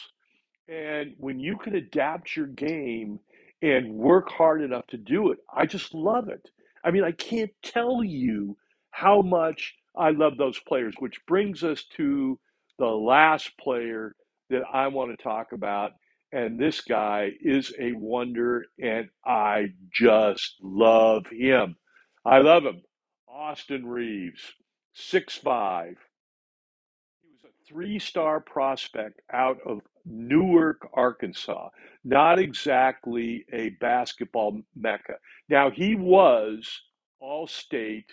[0.69, 3.19] And when you can adapt your game
[3.61, 6.49] and work hard enough to do it, I just love it.
[6.85, 8.57] I mean, I can't tell you
[8.91, 12.39] how much I love those players, which brings us to
[12.79, 14.15] the last player
[14.51, 15.93] that I want to talk about.
[16.33, 21.77] And this guy is a wonder, and I just love him.
[22.25, 22.83] I love him.
[23.29, 24.41] Austin Reaves,
[24.93, 25.97] six five.
[27.21, 31.69] He was a three star prospect out of Newark, Arkansas.
[32.03, 35.15] Not exactly a basketball mecca.
[35.49, 36.81] Now, he was
[37.19, 38.11] all state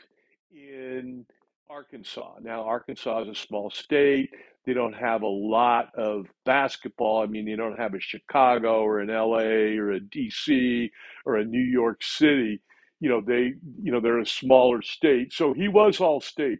[0.53, 1.26] in
[1.68, 2.35] Arkansas.
[2.42, 4.31] Now, Arkansas is a small state.
[4.66, 7.22] They don't have a lot of basketball.
[7.22, 10.90] I mean, they don't have a Chicago or an LA or a DC
[11.24, 12.61] or a New York City.
[13.00, 15.33] You know, they, you know, they're a smaller state.
[15.33, 16.59] So he was all state.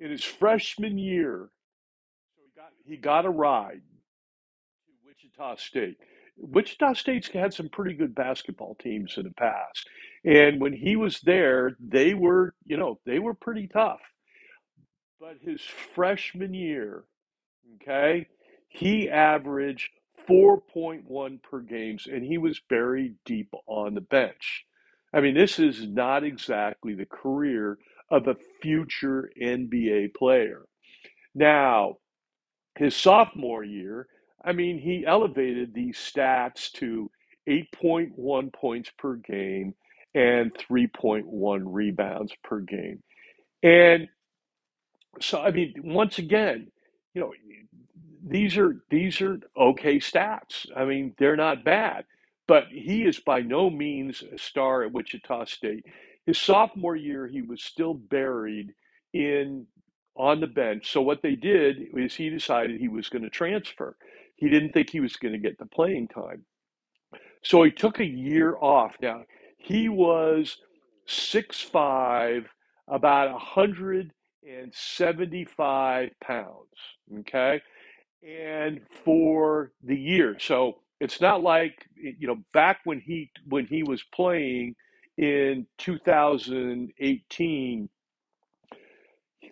[0.00, 1.48] In his freshman year,
[2.86, 3.82] he got a ride
[5.36, 5.96] Wichita State.
[6.36, 9.88] Wichita State's had some pretty good basketball teams in the past.
[10.24, 14.00] And when he was there, they were, you know, they were pretty tough.
[15.20, 15.60] But his
[15.94, 17.04] freshman year,
[17.76, 18.26] okay,
[18.68, 19.90] he averaged
[20.28, 24.64] 4.1 per games and he was buried deep on the bench.
[25.12, 27.78] I mean, this is not exactly the career
[28.10, 30.62] of a future NBA player.
[31.34, 31.96] Now,
[32.76, 34.08] his sophomore year,
[34.44, 37.10] I mean, he elevated these stats to
[37.48, 39.74] 8.1 points per game
[40.14, 43.02] and 3.1 rebounds per game.
[43.62, 44.08] And
[45.20, 46.68] so, I mean, once again,
[47.14, 47.32] you know,
[48.26, 50.66] these are these are okay stats.
[50.76, 52.04] I mean, they're not bad,
[52.48, 55.84] but he is by no means a star at Wichita State.
[56.26, 58.74] His sophomore year, he was still buried
[59.14, 59.66] in
[60.16, 60.90] on the bench.
[60.92, 63.96] So what they did is he decided he was going to transfer.
[64.36, 66.44] He didn't think he was going to get the playing time.
[67.42, 68.94] So he took a year off.
[69.00, 69.22] Now,
[69.58, 70.56] he was
[71.06, 72.46] six five,
[72.88, 76.68] about 175 pounds.
[77.20, 77.60] Okay.
[78.26, 80.36] And for the year.
[80.40, 84.74] So it's not like, you know, back when he when he was playing
[85.18, 87.82] in 2018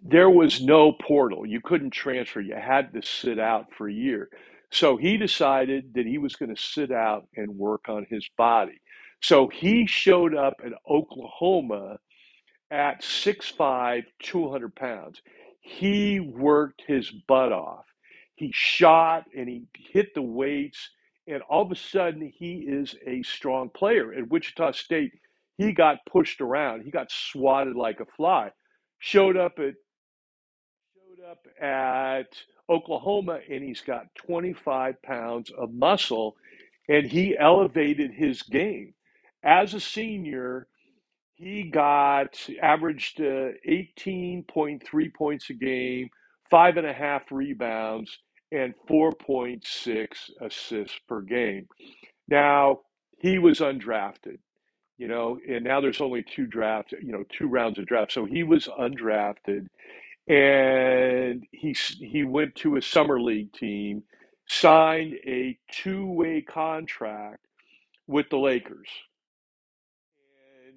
[0.03, 1.47] there was no portal.
[1.47, 2.41] You couldn't transfer.
[2.41, 4.29] You had to sit out for a year.
[4.73, 8.81] So he decided that he was going to sit out and work on his body.
[9.23, 11.99] So he showed up in Oklahoma
[12.71, 15.23] at 6'5, 200 pounds.
[15.61, 17.85] He worked his butt off.
[18.37, 20.91] He shot and he hit the weights,
[21.29, 24.15] and all of a sudden, he is a strong player.
[24.15, 25.13] At Wichita State,
[25.59, 26.83] he got pushed around.
[26.83, 28.51] He got swatted like a fly.
[28.99, 29.75] Showed up at
[30.95, 32.27] showed up at
[32.73, 36.37] Oklahoma and he's got 25 pounds of muscle
[36.89, 38.95] and he elevated his game.
[39.45, 40.69] As a senior,
[41.37, 46.11] he got averaged uh, 18.3 points a game,
[46.51, 48.19] five and a half rebounds,
[48.53, 50.09] and 4.6
[50.41, 51.69] assists per game.
[52.29, 52.81] Now,
[53.19, 54.39] he was undrafted,
[54.99, 58.13] you know, and now there's only two drafts, you know, two rounds of draft.
[58.13, 59.69] So he was undrafted
[60.29, 64.03] and he he went to a summer league team,
[64.49, 67.45] signed a two way contract
[68.07, 68.89] with the Lakers.
[70.67, 70.77] And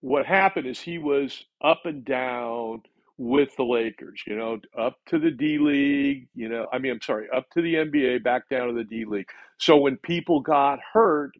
[0.00, 2.82] what happened is he was up and down
[3.18, 7.00] with the Lakers, you know, up to the D League, you know, I mean, I'm
[7.02, 9.28] sorry, up to the NBA, back down to the D League.
[9.58, 11.32] So when people got hurt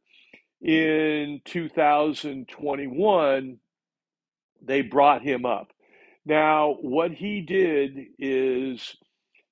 [0.63, 3.59] in 2021,
[4.63, 5.69] they brought him up.
[6.27, 8.97] Now, what he did is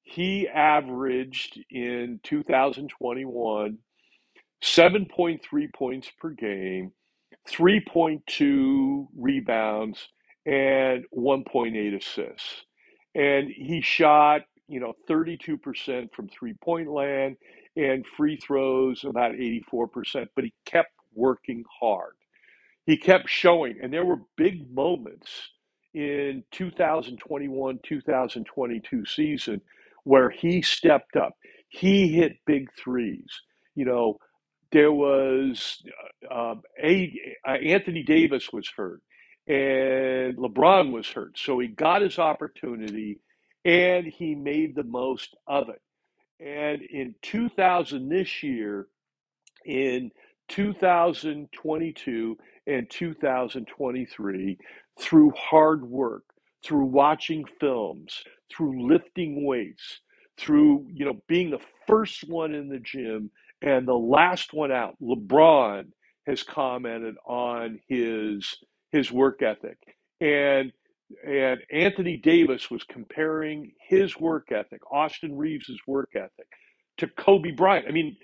[0.04, 3.78] he averaged in 2021
[4.64, 6.92] 7.3 points per game,
[7.50, 10.08] 3.2 rebounds,
[10.46, 12.64] and 1.8 assists.
[13.14, 17.36] And he shot, you know, 32% from three point land
[17.76, 22.14] and free throws about 84%, but he kept working hard
[22.86, 25.50] he kept showing, and there were big moments
[25.94, 29.60] in 2021 2022 season
[30.04, 31.34] where he stepped up.
[31.68, 33.42] He hit big threes.
[33.74, 34.18] You know,
[34.70, 35.82] there was
[36.30, 37.12] um, a,
[37.46, 39.00] uh, Anthony Davis was hurt,
[39.46, 43.20] and LeBron was hurt, so he got his opportunity,
[43.64, 45.80] and he made the most of it.
[46.40, 48.88] And in 2000 this year,
[49.64, 50.10] in
[50.48, 52.36] 2022
[52.66, 54.58] and 2023
[55.00, 56.24] through hard work,
[56.64, 60.00] through watching films, through lifting weights,
[60.38, 63.30] through you know being the first one in the gym
[63.62, 64.96] and the last one out.
[65.02, 65.86] LeBron
[66.26, 68.56] has commented on his
[68.92, 69.78] his work ethic
[70.20, 70.72] and
[71.26, 76.48] and Anthony Davis was comparing his work ethic, Austin Reaves' work ethic,
[76.98, 77.86] to Kobe Bryant.
[77.88, 78.16] I mean,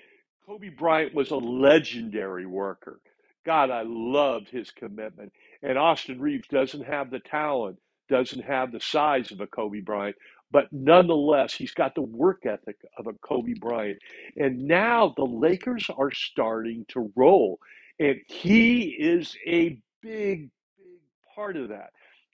[0.47, 3.01] Kobe Bryant was a legendary worker.
[3.47, 5.33] God, I loved his commitment.
[5.63, 7.79] And Austin Reaves doesn't have the talent,
[8.09, 10.17] doesn't have the size of a Kobe Bryant,
[10.51, 13.99] but nonetheless, he's got the work ethic of a Kobe Bryant.
[14.37, 17.59] And now the Lakers are starting to roll.
[18.01, 21.01] And he is a big, big
[21.35, 21.91] part of that.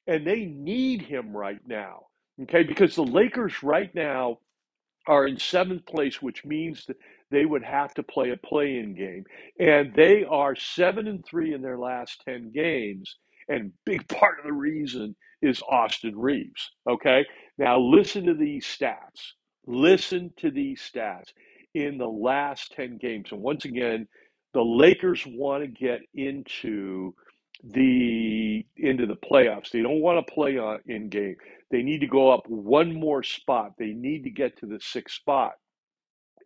[0.07, 2.07] And they need him right now.
[2.43, 4.39] Okay, because the Lakers right now
[5.07, 6.97] are in seventh place, which means that
[7.31, 9.25] they would have to play a play-in game,
[9.61, 13.17] and they are seven and three in their last ten games.
[13.49, 16.71] And big part of the reason is Austin Reaves.
[16.89, 17.27] Okay,
[17.59, 19.33] now listen to these stats.
[19.67, 21.33] Listen to these stats
[21.75, 24.09] in the last ten games, and once again,
[24.55, 27.15] the Lakers want to get into
[27.65, 29.71] the into the playoffs.
[29.71, 31.37] They don't want to play on in game.
[31.71, 33.73] They need to go up one more spot.
[33.79, 35.55] They need to get to the sixth spot.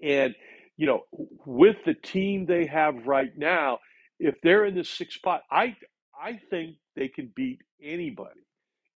[0.03, 0.35] And,
[0.81, 1.03] you know,
[1.45, 3.81] with the team they have right now,
[4.19, 5.77] if they're in the sixth spot, I
[6.19, 8.41] I think they can beat anybody.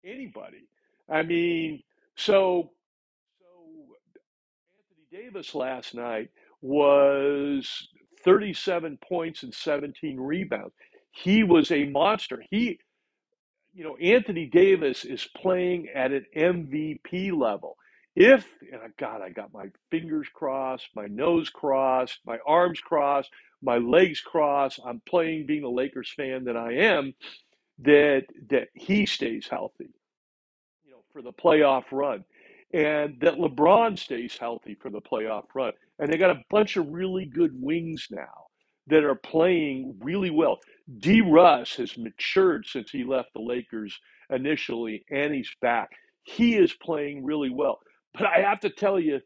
[0.05, 0.69] Anybody.
[1.11, 1.83] I mean,
[2.15, 2.71] so
[3.41, 3.97] so
[5.11, 6.31] Anthony Davis last night
[6.61, 7.89] was
[8.25, 10.75] 37 points and 17 rebounds.
[11.11, 12.45] He was a monster.
[12.53, 12.79] He
[13.75, 17.77] you know, Anthony Davis is playing at an MVP level.
[18.15, 23.31] If, and God, I got my fingers crossed, my nose crossed, my arms crossed,
[23.63, 24.81] my legs crossed.
[24.85, 27.15] I'm playing being a Lakers fan that I am,
[27.79, 29.91] that that he stays healthy,
[30.85, 32.25] you know, for the playoff run,
[32.75, 35.73] and that LeBron stays healthy for the playoff run.
[35.99, 38.47] And they got a bunch of really good wings now
[38.89, 40.59] that are playing really well.
[40.99, 41.21] D.
[41.23, 43.99] Russ has matured since he left the Lakers
[44.31, 45.91] initially, and he's back.
[46.25, 47.81] He is playing really well.
[48.15, 49.21] But I have to tell you,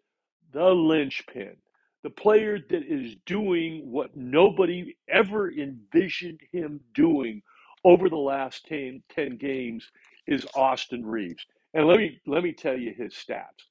[0.52, 1.56] the linchpin,
[2.02, 7.42] the player that is doing what nobody ever envisioned him doing
[7.84, 9.90] over the last 10, 10 games
[10.26, 11.44] is Austin Reaves.
[11.74, 13.66] And let me let me tell you his stats.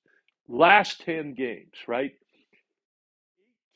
[0.48, 2.14] Last 10 games, right?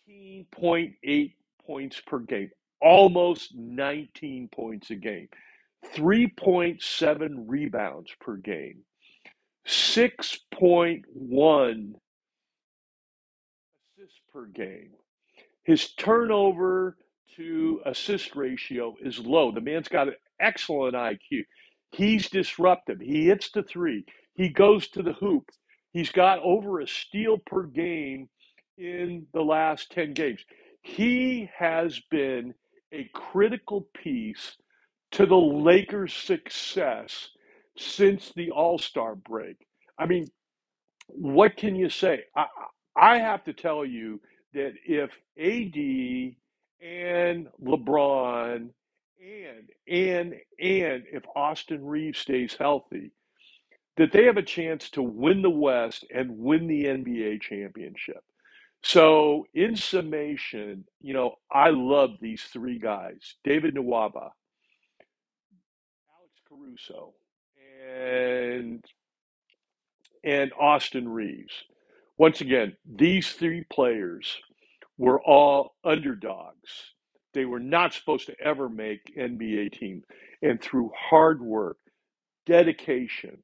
[0.10, 1.34] 18.8
[1.66, 5.30] points per game, almost 19 points a game,
[5.96, 8.80] 3.7 rebounds per game,
[9.68, 11.94] 6.1
[13.98, 14.92] assists per game.
[15.64, 16.98] His turnover
[17.36, 19.52] to assist ratio is low.
[19.52, 21.44] The man's got an excellent IQ.
[21.92, 23.00] He's disruptive.
[23.00, 24.06] He hits the three.
[24.36, 25.50] He goes to the hoop.
[25.92, 28.30] He's got over a steal per game
[28.78, 30.44] in the last 10 games.
[30.82, 32.54] He has been
[32.92, 34.58] a critical piece
[35.12, 37.30] to the Lakers' success
[37.80, 39.58] since the All Star break.
[40.00, 40.30] I mean,
[41.08, 42.26] what can you say?
[42.36, 42.48] I,
[42.98, 44.22] I have to tell you
[44.54, 46.36] that if AD
[46.88, 48.70] and LeBron
[49.22, 53.12] and and and if Austin Reaves stays healthy,
[53.98, 58.24] that they have a chance to win the West and win the NBA championship.
[58.84, 64.32] So, in summation, you know, I love these three guys David Nwaba,
[66.18, 67.14] Alex Caruso,
[67.98, 68.84] and
[70.24, 71.54] and Austin Reaves.
[72.18, 74.38] Once again, these three players
[74.98, 76.94] were all underdogs.
[77.34, 80.04] They were not supposed to ever make NBA teams.
[80.42, 81.78] And through hard work,
[82.46, 83.38] dedication,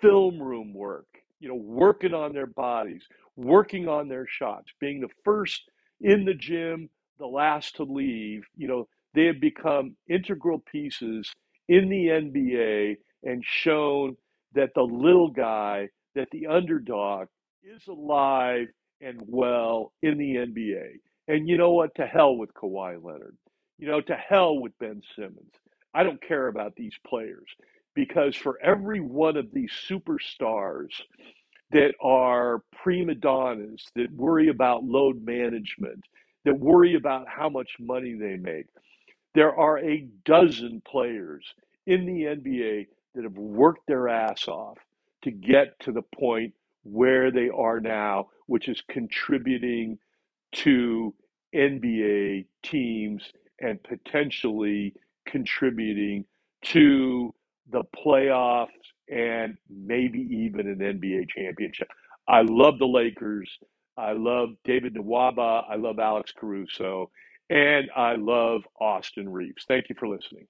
[0.00, 1.06] film room work,
[1.40, 3.04] you know, working on their bodies,
[3.36, 5.62] working on their shots, being the first
[6.00, 11.30] in the gym, the last to leave, you know, they have become integral pieces
[11.68, 14.16] in the NBA and shown
[14.54, 17.28] that the little guy, that the underdog
[17.62, 18.68] is alive
[19.00, 21.00] and well in the NBA.
[21.28, 21.94] And you know what?
[21.96, 23.36] To hell with Kawhi Leonard.
[23.78, 25.52] You know, to hell with Ben Simmons.
[25.94, 27.46] I don't care about these players
[27.94, 30.90] because for every one of these superstars
[31.70, 36.02] that are prima donnas, that worry about load management,
[36.44, 38.66] that worry about how much money they make,
[39.34, 41.44] there are a dozen players
[41.86, 42.86] in the NBA
[43.18, 44.78] that have worked their ass off
[45.24, 46.54] to get to the point
[46.84, 49.98] where they are now, which is contributing
[50.52, 51.12] to
[51.52, 53.24] NBA teams
[53.60, 54.94] and potentially
[55.26, 56.26] contributing
[56.62, 57.34] to
[57.72, 58.68] the playoffs
[59.10, 61.88] and maybe even an NBA championship.
[62.28, 63.50] I love the Lakers.
[63.96, 65.64] I love David Nwaba.
[65.68, 67.10] I love Alex Caruso.
[67.50, 69.64] And I love Austin Reaves.
[69.66, 70.46] Thank you for listening.